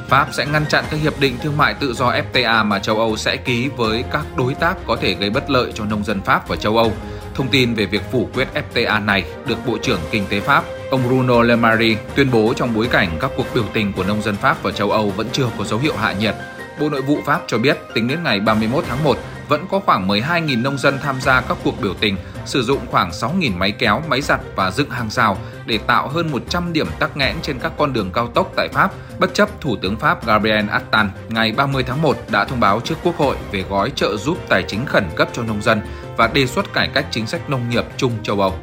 Pháp 0.09 0.29
sẽ 0.33 0.47
ngăn 0.47 0.67
chặn 0.67 0.85
các 0.91 1.01
hiệp 1.01 1.21
định 1.21 1.37
thương 1.43 1.57
mại 1.57 1.75
tự 1.75 1.95
do 1.95 2.13
FTA 2.33 2.65
mà 2.65 2.79
châu 2.79 2.97
Âu 2.97 3.17
sẽ 3.17 3.37
ký 3.37 3.69
với 3.77 4.05
các 4.13 4.27
đối 4.37 4.55
tác 4.55 4.77
có 4.87 4.97
thể 4.97 5.15
gây 5.15 5.31
bất 5.31 5.51
lợi 5.51 5.73
cho 5.75 5.85
nông 5.85 6.05
dân 6.05 6.21
Pháp 6.23 6.49
và 6.49 6.57
châu 6.57 6.77
Âu. 6.77 6.93
Thông 7.35 7.49
tin 7.49 7.75
về 7.75 7.87
việc 7.87 8.03
phủ 8.13 8.29
quyết 8.35 8.49
FTA 8.75 9.05
này 9.05 9.25
được 9.47 9.67
Bộ 9.67 9.79
trưởng 9.83 10.01
Kinh 10.11 10.27
tế 10.29 10.41
Pháp, 10.41 10.65
ông 10.91 11.03
Bruno 11.09 11.43
Le 11.43 11.57
Maire 11.57 12.01
tuyên 12.15 12.31
bố 12.33 12.53
trong 12.57 12.75
bối 12.75 12.89
cảnh 12.91 13.09
các 13.21 13.31
cuộc 13.37 13.47
biểu 13.55 13.65
tình 13.73 13.93
của 13.93 14.05
nông 14.05 14.23
dân 14.23 14.37
Pháp 14.37 14.63
và 14.63 14.71
châu 14.71 14.91
Âu 14.91 15.11
vẫn 15.11 15.27
chưa 15.33 15.47
có 15.59 15.65
dấu 15.65 15.79
hiệu 15.79 15.95
hạ 15.97 16.13
nhiệt. 16.13 16.35
Bộ 16.81 16.89
Nội 16.89 17.03
vụ 17.03 17.19
Pháp 17.25 17.43
cho 17.47 17.59
biết 17.59 17.79
tính 17.95 18.09
đến 18.09 18.23
ngày 18.23 18.41
31 18.41 18.85
tháng 18.89 19.05
1, 19.05 19.19
vẫn 19.49 19.67
có 19.71 19.81
khoảng 19.81 20.09
12.000 20.09 20.63
nông 20.63 20.79
dân 20.79 20.99
tham 21.03 21.21
gia 21.21 21.41
các 21.41 21.57
cuộc 21.65 21.81
biểu 21.81 21.95
tình, 22.01 22.17
sử 22.45 22.63
dụng 22.63 22.79
khoảng 22.91 23.11
6.000 23.11 23.57
máy 23.57 23.73
kéo, 23.73 24.03
máy 24.09 24.21
giặt 24.21 24.41
và 24.57 24.71
dựng 24.71 24.91
hàng 24.91 25.11
rào 25.11 25.37
để 25.67 25.79
tạo 25.79 26.09
hơn 26.09 26.31
100 26.31 26.73
điểm 26.73 26.87
tắc 26.99 27.17
nghẽn 27.17 27.37
trên 27.43 27.59
các 27.59 27.73
con 27.79 27.93
đường 27.93 28.11
cao 28.13 28.29
tốc 28.29 28.53
tại 28.57 28.69
Pháp, 28.73 28.91
bất 29.19 29.35
chấp 29.35 29.61
Thủ 29.61 29.77
tướng 29.77 29.97
Pháp 29.97 30.27
Gabriel 30.27 30.69
Attal 30.69 31.07
ngày 31.29 31.53
30 31.53 31.83
tháng 31.83 32.03
1 32.03 32.17
đã 32.31 32.45
thông 32.45 32.61
báo 32.61 32.81
trước 32.81 32.95
Quốc 33.03 33.17
hội 33.17 33.37
về 33.53 33.65
gói 33.71 33.93
trợ 33.95 34.17
giúp 34.17 34.39
tài 34.49 34.63
chính 34.63 34.87
khẩn 34.87 35.05
cấp 35.17 35.29
cho 35.33 35.43
nông 35.43 35.63
dân 35.63 35.81
và 36.17 36.31
đề 36.35 36.47
xuất 36.47 36.73
cải 36.73 36.89
cách 36.89 37.07
chính 37.11 37.27
sách 37.27 37.51
nông 37.51 37.71
nghiệp 37.71 37.85
chung 37.97 38.13
châu 38.23 38.41
Âu. 38.41 38.55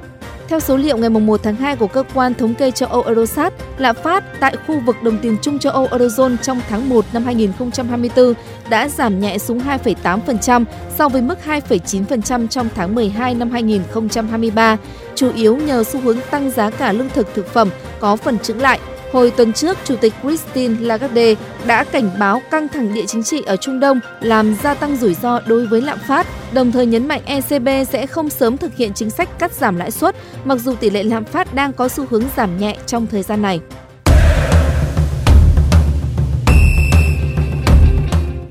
Theo 0.48 0.60
số 0.60 0.78
liệu 0.78 0.98
ngày 0.98 1.10
1 1.10 1.44
tháng 1.44 1.56
2 1.56 1.76
của 1.76 1.88
cơ 1.88 2.04
quan 2.14 2.34
thống 2.34 2.56
kê 2.56 2.72
châu 2.72 2.90
Âu 2.90 3.02
Eurostat, 3.04 3.54
lạm 3.78 3.96
phát 4.04 4.24
tại 4.40 4.56
khu 4.68 4.80
vực 4.80 4.96
đồng 5.04 5.18
tiền 5.22 5.38
chung 5.42 5.60
châu 5.60 5.74
Âu 5.74 5.86
Eurozone 5.86 6.38
trong 6.42 6.62
tháng 6.70 6.90
1 6.90 7.06
năm 7.14 7.24
2024 7.24 8.34
đã 8.70 8.90
giảm 8.90 9.20
nhẹ 9.20 9.38
xuống 9.38 9.60
2,8% 9.60 10.66
so 10.98 11.10
với 11.10 11.22
mức 11.22 11.40
2,9% 11.46 12.48
trong 12.48 12.70
tháng 12.76 12.96
12 12.96 13.36
năm 13.36 13.52
2023, 13.52 14.78
chủ 15.16 15.32
yếu 15.36 15.58
nhờ 15.58 15.84
xu 15.84 16.00
hướng 16.00 16.18
tăng 16.32 16.52
giá 16.52 16.70
cả 16.70 16.92
lương 16.92 17.10
thực 17.10 17.34
thực 17.34 17.54
phẩm 17.54 17.70
có 18.00 18.16
phần 18.16 18.40
chững 18.40 18.62
lại. 18.62 18.80
Hồi 19.12 19.32
tuần 19.38 19.54
trước, 19.54 19.78
Chủ 19.86 19.96
tịch 19.96 20.14
Christine 20.22 20.76
Lagarde 20.80 21.36
đã 21.68 21.84
cảnh 21.84 22.10
báo 22.20 22.42
căng 22.52 22.68
thẳng 22.68 22.94
địa 22.94 23.06
chính 23.08 23.24
trị 23.24 23.44
ở 23.46 23.56
Trung 23.56 23.80
Đông 23.80 24.00
làm 24.22 24.56
gia 24.64 24.74
tăng 24.74 24.98
rủi 24.98 25.14
ro 25.14 25.40
đối 25.48 25.68
với 25.68 25.82
lạm 25.82 25.98
phát, 26.08 26.28
đồng 26.54 26.72
thời 26.72 26.86
nhấn 26.86 27.08
mạnh 27.08 27.22
ECB 27.26 27.68
sẽ 27.90 28.08
không 28.08 28.30
sớm 28.30 28.58
thực 28.58 28.76
hiện 28.76 28.94
chính 28.94 29.10
sách 29.10 29.40
cắt 29.40 29.52
giảm 29.52 29.78
lãi 29.78 29.92
suất, 29.92 30.16
mặc 30.46 30.56
dù 30.56 30.76
tỷ 30.76 30.90
lệ 30.90 31.04
lạm 31.04 31.26
phát 31.26 31.54
đang 31.54 31.74
có 31.74 31.88
xu 31.88 32.06
hướng 32.10 32.24
giảm 32.38 32.58
nhẹ 32.58 32.78
trong 32.86 33.08
thời 33.08 33.24
gian 33.24 33.42
này. 33.42 33.60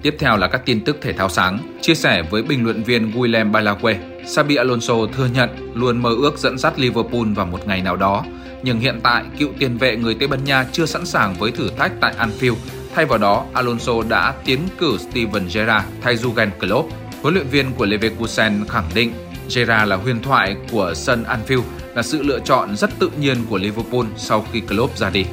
Tiếp 0.02 0.16
theo 0.18 0.36
là 0.36 0.48
các 0.48 0.66
tin 0.66 0.84
tức 0.84 0.96
thể 1.02 1.12
thao 1.12 1.28
sáng. 1.28 1.58
Chia 1.80 1.94
sẻ 1.94 2.22
với 2.30 2.42
bình 2.42 2.64
luận 2.64 2.82
viên 2.82 3.10
Guilherme 3.10 3.50
Balague, 3.52 3.98
Sabi 4.26 4.56
Alonso 4.56 4.94
thừa 5.16 5.28
nhận 5.34 5.48
luôn 5.74 6.02
mơ 6.02 6.10
ước 6.22 6.38
dẫn 6.38 6.58
dắt 6.58 6.78
Liverpool 6.78 7.32
vào 7.34 7.46
một 7.46 7.66
ngày 7.66 7.82
nào 7.82 7.96
đó, 7.96 8.24
nhưng 8.66 8.80
hiện 8.80 9.00
tại 9.02 9.24
cựu 9.38 9.48
tiền 9.58 9.78
vệ 9.78 9.96
người 9.96 10.14
Tây 10.14 10.28
Ban 10.28 10.44
Nha 10.44 10.66
chưa 10.72 10.86
sẵn 10.86 11.06
sàng 11.06 11.34
với 11.34 11.50
thử 11.50 11.70
thách 11.78 11.92
tại 12.00 12.14
Anfield. 12.18 12.54
Thay 12.94 13.04
vào 13.04 13.18
đó, 13.18 13.44
Alonso 13.52 13.92
đã 14.08 14.34
tiến 14.44 14.60
cử 14.78 14.98
Steven 14.98 15.42
Gerrard 15.42 15.86
thay 16.02 16.16
Jurgen 16.16 16.50
Klopp. 16.60 16.88
Huấn 17.22 17.34
luyện 17.34 17.46
viên 17.46 17.72
của 17.72 17.86
Leverkusen 17.86 18.64
khẳng 18.68 18.90
định 18.94 19.12
Gerrard 19.54 19.90
là 19.90 19.96
huyền 19.96 20.22
thoại 20.22 20.56
của 20.70 20.92
sân 20.94 21.24
Anfield, 21.24 21.62
là 21.94 22.02
sự 22.02 22.22
lựa 22.22 22.38
chọn 22.40 22.76
rất 22.76 22.90
tự 22.98 23.10
nhiên 23.20 23.36
của 23.50 23.58
Liverpool 23.58 24.06
sau 24.16 24.46
khi 24.52 24.60
Klopp 24.60 24.96
ra 24.96 25.10
đi. 25.10 25.24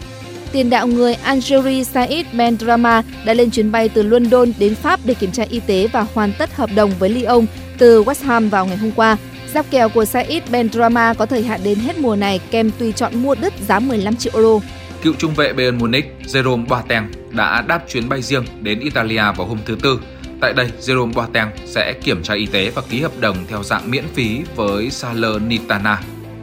Tiền 0.51 0.69
đạo 0.69 0.87
người 0.87 1.13
Algeria 1.13 1.83
Said 1.83 2.25
Benrahma 2.33 3.03
đã 3.25 3.33
lên 3.33 3.49
chuyến 3.49 3.71
bay 3.71 3.89
từ 3.89 4.03
London 4.03 4.51
đến 4.57 4.75
Pháp 4.75 4.99
để 5.05 5.13
kiểm 5.13 5.31
tra 5.31 5.43
y 5.49 5.59
tế 5.59 5.87
và 5.93 6.05
hoàn 6.13 6.33
tất 6.37 6.55
hợp 6.55 6.69
đồng 6.75 6.91
với 6.99 7.09
Lyon 7.09 7.45
từ 7.77 8.03
West 8.03 8.25
Ham 8.25 8.49
vào 8.49 8.65
ngày 8.65 8.77
hôm 8.77 8.91
qua. 8.91 9.17
Giáp 9.53 9.65
kèo 9.71 9.89
của 9.89 10.05
Said 10.05 10.43
Benrahma 10.51 11.13
có 11.13 11.25
thời 11.25 11.43
hạn 11.43 11.59
đến 11.63 11.79
hết 11.79 11.97
mùa 11.97 12.15
này 12.15 12.39
kèm 12.51 12.71
tùy 12.79 12.91
chọn 12.91 13.15
mua 13.15 13.35
đứt 13.35 13.53
giá 13.67 13.79
15 13.79 14.15
triệu 14.15 14.33
euro. 14.35 14.65
Cựu 15.01 15.13
trung 15.17 15.33
vệ 15.33 15.53
Bayern 15.53 15.77
Munich 15.77 16.05
Jerome 16.25 16.67
Boateng 16.67 17.11
đã 17.29 17.61
đáp 17.67 17.81
chuyến 17.87 18.09
bay 18.09 18.21
riêng 18.21 18.45
đến 18.61 18.79
Italia 18.79 19.21
vào 19.37 19.47
hôm 19.47 19.57
thứ 19.65 19.77
Tư. 19.83 19.99
Tại 20.41 20.53
đây, 20.53 20.69
Jerome 20.81 21.13
Boateng 21.13 21.49
sẽ 21.65 21.93
kiểm 22.03 22.23
tra 22.23 22.33
y 22.33 22.45
tế 22.45 22.69
và 22.69 22.81
ký 22.89 23.01
hợp 23.01 23.11
đồng 23.19 23.37
theo 23.49 23.63
dạng 23.63 23.91
miễn 23.91 24.03
phí 24.13 24.41
với 24.55 24.89
Salernitana. 24.89 26.01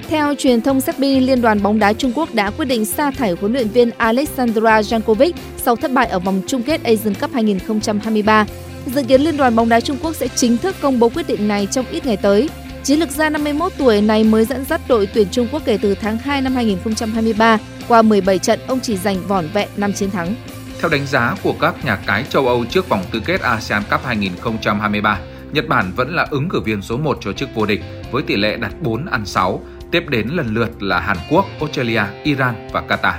Theo 0.08 0.34
truyền 0.38 0.60
thông 0.60 0.80
Serbia, 0.80 1.20
Liên 1.20 1.42
đoàn 1.42 1.62
bóng 1.62 1.78
đá 1.78 1.92
Trung 1.92 2.12
Quốc 2.14 2.34
đã 2.34 2.50
quyết 2.50 2.64
định 2.64 2.84
sa 2.84 3.10
thải 3.10 3.30
huấn 3.40 3.52
luyện 3.52 3.68
viên 3.68 3.90
Alexandra 3.90 4.80
Jankovic 4.80 5.32
sau 5.56 5.76
thất 5.76 5.92
bại 5.92 6.06
ở 6.06 6.18
vòng 6.18 6.42
chung 6.46 6.62
kết 6.62 6.84
Asian 6.84 7.14
Cup 7.14 7.32
2023. 7.32 8.46
Dự 8.86 9.02
kiến 9.02 9.20
Liên 9.20 9.36
đoàn 9.36 9.56
bóng 9.56 9.68
đá 9.68 9.80
Trung 9.80 9.96
Quốc 10.02 10.16
sẽ 10.16 10.28
chính 10.28 10.56
thức 10.56 10.76
công 10.80 10.98
bố 10.98 11.08
quyết 11.08 11.28
định 11.28 11.48
này 11.48 11.68
trong 11.70 11.84
ít 11.90 12.06
ngày 12.06 12.16
tới. 12.16 12.48
Chiến 12.84 12.98
lược 12.98 13.10
gia 13.10 13.30
51 13.30 13.72
tuổi 13.78 14.00
này 14.00 14.24
mới 14.24 14.44
dẫn 14.44 14.64
dắt 14.64 14.80
đội 14.88 15.08
tuyển 15.14 15.28
Trung 15.30 15.48
Quốc 15.52 15.62
kể 15.64 15.78
từ 15.82 15.94
tháng 15.94 16.18
2 16.18 16.40
năm 16.40 16.54
2023. 16.54 17.58
Qua 17.88 18.02
17 18.02 18.38
trận, 18.38 18.60
ông 18.66 18.80
chỉ 18.80 18.96
giành 18.96 19.26
vỏn 19.28 19.48
vẹn 19.52 19.68
5 19.76 19.92
chiến 19.92 20.10
thắng. 20.10 20.34
Theo 20.80 20.90
đánh 20.90 21.06
giá 21.06 21.34
của 21.42 21.54
các 21.60 21.84
nhà 21.84 21.98
cái 22.06 22.24
châu 22.28 22.46
Âu 22.46 22.64
trước 22.64 22.88
vòng 22.88 23.04
tứ 23.12 23.20
kết 23.24 23.40
ASEAN 23.40 23.82
Cup 23.90 24.04
2023, 24.04 25.18
Nhật 25.52 25.68
Bản 25.68 25.92
vẫn 25.96 26.14
là 26.14 26.26
ứng 26.30 26.48
cử 26.48 26.60
viên 26.60 26.82
số 26.82 26.96
1 26.96 27.18
cho 27.20 27.32
chức 27.32 27.48
vô 27.54 27.66
địch 27.66 27.80
với 28.10 28.22
tỷ 28.22 28.36
lệ 28.36 28.56
đặt 28.56 28.72
4 28.82 29.06
ăn 29.06 29.26
6, 29.26 29.60
tiếp 29.90 30.02
đến 30.08 30.28
lần 30.28 30.54
lượt 30.54 30.82
là 30.82 31.00
Hàn 31.00 31.16
Quốc, 31.30 31.46
Australia, 31.60 32.02
Iran 32.22 32.68
và 32.72 32.82
Qatar. 32.88 33.14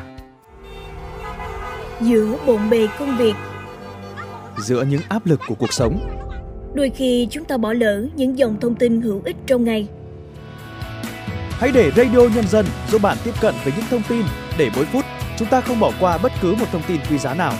Giữa 2.01 2.37
bộn 2.45 2.69
bề 2.69 2.87
công 2.99 3.17
việc, 3.17 3.33
giữa 4.57 4.83
những 4.83 5.01
áp 5.09 5.25
lực 5.25 5.39
của 5.47 5.55
cuộc 5.55 5.73
sống, 5.73 6.20
đôi 6.73 6.89
khi 6.89 7.27
chúng 7.31 7.45
ta 7.45 7.57
bỏ 7.57 7.73
lỡ 7.73 8.01
những 8.15 8.37
dòng 8.37 8.59
thông 8.61 8.75
tin 8.75 9.01
hữu 9.01 9.21
ích 9.25 9.35
trong 9.47 9.63
ngày. 9.63 9.87
Hãy 11.49 11.71
để 11.73 11.91
Radio 11.95 12.19
Nhân 12.35 12.47
dân 12.47 12.65
giúp 12.91 13.01
bạn 13.01 13.17
tiếp 13.23 13.33
cận 13.41 13.55
với 13.63 13.73
những 13.77 13.85
thông 13.89 14.01
tin 14.09 14.21
để 14.57 14.69
mỗi 14.75 14.85
phút 14.85 15.05
chúng 15.37 15.47
ta 15.47 15.61
không 15.61 15.79
bỏ 15.79 15.91
qua 15.99 16.17
bất 16.17 16.31
cứ 16.41 16.55
một 16.55 16.65
thông 16.71 16.81
tin 16.87 16.97
quý 17.09 17.17
giá 17.17 17.33
nào. 17.33 17.53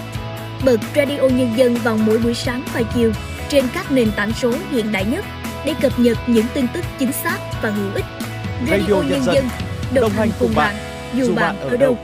Bật 0.65 0.77
Radio 0.96 1.22
Nhân 1.22 1.50
dân 1.58 1.75
vào 1.75 1.98
mỗi 1.98 2.18
buổi 2.18 2.34
sáng 2.34 2.63
và 2.74 2.82
chiều 2.96 3.12
trên 3.50 3.65
các 3.74 3.91
nền 3.91 4.12
tảng 4.15 4.34
số 4.34 4.53
hiện 4.72 4.91
đại 4.91 5.06
nhất 5.06 5.25
để 5.65 5.74
cập 5.82 6.00
nhật 6.00 6.18
những 6.27 6.46
tin 6.53 6.65
tức 6.74 6.86
chính 7.00 7.12
xác 7.12 7.38
và 7.62 7.70
hữu 7.70 7.94
ích. 7.96 8.06
Radio, 8.70 8.77
Radio 8.77 9.10
Nhân 9.10 9.24
dân 9.24 9.46
đồng, 9.94 10.01
đồng 10.01 10.12
hành 10.12 10.30
cùng 10.39 10.51
bạn, 10.56 10.75
dù 11.15 11.36
bạn 11.36 11.60
ở 11.60 11.77
đâu. 11.77 11.98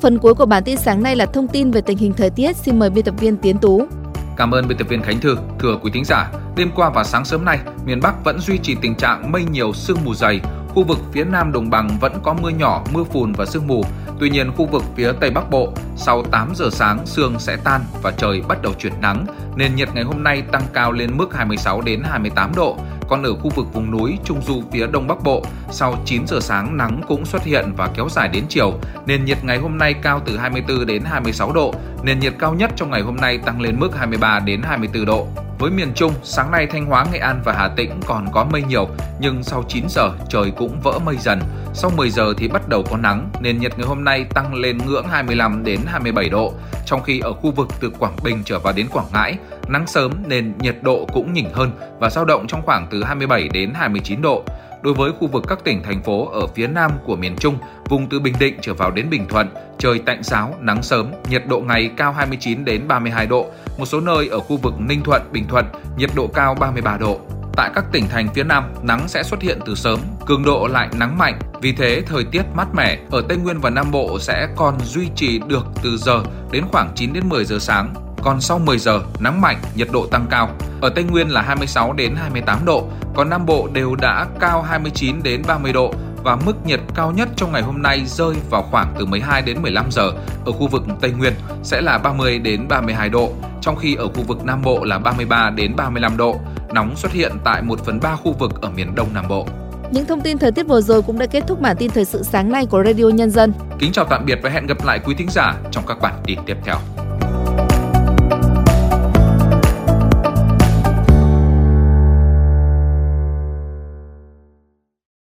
Phần 0.00 0.18
cuối 0.18 0.34
của 0.34 0.46
bản 0.46 0.64
tin 0.64 0.76
sáng 0.76 1.02
nay 1.02 1.16
là 1.16 1.26
thông 1.26 1.48
tin 1.48 1.70
về 1.70 1.80
tình 1.80 1.98
hình 1.98 2.12
thời 2.12 2.30
tiết. 2.30 2.56
Xin 2.56 2.78
mời 2.78 2.90
biên 2.90 3.04
tập 3.04 3.14
viên 3.18 3.36
Tiến 3.36 3.58
Tú. 3.58 3.86
Cảm 4.36 4.50
ơn 4.50 4.68
biên 4.68 4.78
tập 4.78 4.88
viên 4.88 5.02
Khánh 5.02 5.20
Thư. 5.20 5.36
Thưa 5.58 5.76
quý 5.82 5.90
thính 5.90 6.04
giả, 6.04 6.30
đêm 6.56 6.70
qua 6.74 6.90
và 6.90 7.04
sáng 7.04 7.24
sớm 7.24 7.44
nay, 7.44 7.58
miền 7.86 8.00
Bắc 8.02 8.24
vẫn 8.24 8.40
duy 8.40 8.58
trì 8.58 8.76
tình 8.80 8.94
trạng 8.94 9.32
mây 9.32 9.44
nhiều 9.44 9.72
sương 9.72 9.98
mù 10.04 10.14
dày. 10.14 10.40
Khu 10.68 10.84
vực 10.84 10.98
phía 11.12 11.24
Nam 11.24 11.52
đồng 11.52 11.70
bằng 11.70 11.98
vẫn 12.00 12.12
có 12.22 12.34
mưa 12.34 12.48
nhỏ, 12.48 12.84
mưa 12.92 13.04
phùn 13.04 13.32
và 13.32 13.46
sương 13.46 13.66
mù. 13.66 13.84
Tuy 14.20 14.30
nhiên, 14.30 14.52
khu 14.56 14.66
vực 14.66 14.82
phía 14.96 15.12
Tây 15.20 15.30
Bắc 15.30 15.50
Bộ, 15.50 15.72
sau 15.96 16.22
8 16.22 16.52
giờ 16.54 16.68
sáng, 16.72 17.06
sương 17.06 17.38
sẽ 17.38 17.56
tan 17.56 17.80
và 18.02 18.10
trời 18.10 18.42
bắt 18.48 18.62
đầu 18.62 18.72
chuyển 18.78 18.92
nắng, 19.00 19.26
nên 19.56 19.74
nhiệt 19.74 19.88
ngày 19.94 20.04
hôm 20.04 20.22
nay 20.22 20.42
tăng 20.52 20.62
cao 20.72 20.92
lên 20.92 21.16
mức 21.16 21.34
26 21.34 21.80
đến 21.80 22.02
28 22.04 22.52
độ. 22.56 22.78
Còn 23.08 23.22
ở 23.22 23.34
khu 23.34 23.50
vực 23.50 23.74
vùng 23.74 23.90
núi, 23.90 24.18
trung 24.24 24.42
du 24.42 24.62
phía 24.72 24.86
Đông 24.86 25.06
Bắc 25.06 25.22
Bộ, 25.22 25.44
sau 25.70 25.98
9 26.04 26.26
giờ 26.26 26.40
sáng 26.40 26.76
nắng 26.76 27.00
cũng 27.08 27.24
xuất 27.24 27.44
hiện 27.44 27.72
và 27.76 27.90
kéo 27.94 28.08
dài 28.08 28.28
đến 28.28 28.44
chiều, 28.48 28.72
nền 29.06 29.24
nhiệt 29.24 29.44
ngày 29.44 29.58
hôm 29.58 29.78
nay 29.78 29.94
cao 30.02 30.20
từ 30.26 30.36
24 30.36 30.86
đến 30.86 31.02
26 31.04 31.52
độ, 31.52 31.74
nền 32.02 32.20
nhiệt 32.20 32.34
cao 32.38 32.54
nhất 32.54 32.70
trong 32.76 32.90
ngày 32.90 33.00
hôm 33.00 33.16
nay 33.16 33.38
tăng 33.38 33.60
lên 33.60 33.80
mức 33.80 33.96
23 33.96 34.38
đến 34.38 34.62
24 34.62 35.04
độ. 35.04 35.26
Với 35.58 35.70
miền 35.70 35.92
Trung, 35.94 36.12
sáng 36.22 36.50
nay 36.50 36.66
Thanh 36.66 36.86
Hóa, 36.86 37.06
Nghệ 37.12 37.18
An 37.18 37.42
và 37.44 37.52
Hà 37.52 37.68
Tĩnh 37.68 38.00
còn 38.06 38.26
có 38.32 38.44
mây 38.44 38.62
nhiều, 38.62 38.88
nhưng 39.20 39.42
sau 39.42 39.64
9 39.68 39.84
giờ 39.88 40.10
trời 40.28 40.52
cũng 40.56 40.80
vỡ 40.80 40.98
mây 41.04 41.16
dần. 41.16 41.40
Sau 41.74 41.90
10 41.96 42.10
giờ 42.10 42.34
thì 42.36 42.48
bắt 42.48 42.68
đầu 42.68 42.84
có 42.90 42.96
nắng, 42.96 43.30
nền 43.40 43.58
nhiệt 43.58 43.78
ngày 43.78 43.86
hôm 43.86 44.04
nay 44.04 44.24
tăng 44.34 44.54
lên 44.54 44.78
ngưỡng 44.78 45.06
25 45.08 45.64
đến 45.64 45.80
27 45.86 46.28
độ. 46.28 46.52
Trong 46.86 47.02
khi 47.02 47.20
ở 47.20 47.32
khu 47.32 47.50
vực 47.50 47.68
từ 47.80 47.90
Quảng 47.98 48.16
Bình 48.24 48.42
trở 48.44 48.58
vào 48.58 48.72
đến 48.72 48.86
Quảng 48.92 49.06
Ngãi, 49.12 49.36
nắng 49.68 49.86
sớm 49.86 50.12
nên 50.26 50.52
nhiệt 50.58 50.76
độ 50.82 51.06
cũng 51.12 51.32
nhỉnh 51.32 51.50
hơn 51.52 51.70
và 52.00 52.10
dao 52.10 52.24
động 52.24 52.46
trong 52.46 52.62
khoảng 52.62 52.86
từ 52.90 53.04
27 53.04 53.48
đến 53.48 53.72
29 53.74 54.22
độ. 54.22 54.44
Đối 54.82 54.94
với 54.94 55.12
khu 55.20 55.26
vực 55.26 55.44
các 55.48 55.64
tỉnh 55.64 55.82
thành 55.82 56.02
phố 56.02 56.28
ở 56.28 56.46
phía 56.46 56.66
nam 56.66 56.90
của 57.04 57.16
miền 57.16 57.36
Trung, 57.36 57.58
vùng 57.88 58.08
từ 58.08 58.20
Bình 58.20 58.34
Định 58.40 58.54
trở 58.62 58.74
vào 58.74 58.90
đến 58.90 59.10
Bình 59.10 59.26
Thuận, 59.28 59.48
trời 59.78 59.98
tạnh 59.98 60.22
giáo, 60.22 60.54
nắng 60.60 60.82
sớm, 60.82 61.10
nhiệt 61.28 61.42
độ 61.48 61.60
ngày 61.60 61.90
cao 61.96 62.12
29 62.12 62.64
đến 62.64 62.88
32 62.88 63.26
độ. 63.26 63.46
Một 63.78 63.86
số 63.86 64.00
nơi 64.00 64.28
ở 64.28 64.40
khu 64.40 64.56
vực 64.56 64.74
Ninh 64.78 65.02
Thuận, 65.02 65.22
Bình 65.32 65.44
Thuận, 65.48 65.64
nhiệt 65.96 66.10
độ 66.16 66.26
cao 66.26 66.54
33 66.54 66.96
độ. 66.96 67.20
Tại 67.56 67.70
các 67.74 67.84
tỉnh 67.92 68.08
thành 68.08 68.28
phía 68.34 68.44
Nam, 68.44 68.64
nắng 68.82 69.08
sẽ 69.08 69.22
xuất 69.22 69.42
hiện 69.42 69.58
từ 69.66 69.74
sớm, 69.74 69.98
cường 70.26 70.44
độ 70.44 70.68
lại 70.70 70.88
nắng 70.98 71.18
mạnh, 71.18 71.38
vì 71.62 71.72
thế 71.72 72.02
thời 72.06 72.24
tiết 72.24 72.42
mát 72.54 72.74
mẻ 72.74 72.98
ở 73.10 73.22
Tây 73.28 73.38
Nguyên 73.38 73.60
và 73.60 73.70
Nam 73.70 73.90
Bộ 73.90 74.18
sẽ 74.18 74.48
còn 74.56 74.80
duy 74.80 75.08
trì 75.16 75.40
được 75.46 75.66
từ 75.82 75.96
giờ 75.96 76.22
đến 76.50 76.64
khoảng 76.72 76.92
9 76.94 77.12
đến 77.12 77.28
10 77.28 77.44
giờ 77.44 77.58
sáng. 77.58 77.94
Còn 78.24 78.40
sau 78.40 78.58
10 78.58 78.78
giờ, 78.78 79.00
nắng 79.18 79.40
mạnh, 79.40 79.60
nhiệt 79.74 79.88
độ 79.92 80.06
tăng 80.06 80.26
cao. 80.30 80.48
Ở 80.80 80.88
Tây 80.88 81.04
Nguyên 81.04 81.28
là 81.28 81.42
26 81.42 81.92
đến 81.92 82.14
28 82.16 82.64
độ, 82.64 82.88
còn 83.14 83.30
Nam 83.30 83.46
Bộ 83.46 83.68
đều 83.72 83.94
đã 83.94 84.26
cao 84.40 84.62
29 84.62 85.22
đến 85.22 85.42
30 85.46 85.72
độ 85.72 85.94
và 86.22 86.36
mức 86.46 86.66
nhiệt 86.66 86.80
cao 86.94 87.12
nhất 87.12 87.28
trong 87.36 87.52
ngày 87.52 87.62
hôm 87.62 87.82
nay 87.82 88.02
rơi 88.06 88.34
vào 88.50 88.62
khoảng 88.70 88.94
từ 88.98 89.06
12 89.06 89.42
đến 89.42 89.62
15 89.62 89.90
giờ 89.90 90.12
ở 90.46 90.52
khu 90.52 90.68
vực 90.68 90.82
Tây 91.00 91.10
Nguyên 91.10 91.32
sẽ 91.62 91.80
là 91.80 91.98
30 91.98 92.38
đến 92.38 92.68
32 92.68 93.08
độ, 93.08 93.32
trong 93.60 93.76
khi 93.76 93.94
ở 93.94 94.08
khu 94.08 94.22
vực 94.22 94.44
Nam 94.44 94.62
Bộ 94.62 94.84
là 94.84 94.98
33 94.98 95.50
đến 95.50 95.76
35 95.76 96.16
độ. 96.16 96.36
Nóng 96.72 96.96
xuất 96.96 97.12
hiện 97.12 97.32
tại 97.44 97.62
1 97.62 97.84
phần 97.84 98.00
3 98.00 98.16
khu 98.16 98.32
vực 98.32 98.62
ở 98.62 98.70
miền 98.70 98.94
Đông 98.94 99.08
Nam 99.14 99.24
Bộ. 99.28 99.46
Những 99.90 100.06
thông 100.06 100.20
tin 100.20 100.38
thời 100.38 100.52
tiết 100.52 100.66
vừa 100.68 100.80
rồi 100.80 101.02
cũng 101.02 101.18
đã 101.18 101.26
kết 101.26 101.44
thúc 101.46 101.60
bản 101.60 101.76
tin 101.76 101.90
thời 101.90 102.04
sự 102.04 102.22
sáng 102.22 102.52
nay 102.52 102.66
của 102.66 102.82
Radio 102.84 103.04
Nhân 103.04 103.30
dân. 103.30 103.52
Kính 103.78 103.92
chào 103.92 104.04
tạm 104.04 104.26
biệt 104.26 104.38
và 104.42 104.50
hẹn 104.50 104.66
gặp 104.66 104.84
lại 104.84 105.00
quý 105.04 105.14
thính 105.14 105.28
giả 105.30 105.54
trong 105.70 105.84
các 105.86 105.98
bản 106.02 106.14
tin 106.26 106.38
tiếp 106.46 106.56
theo. 106.64 106.76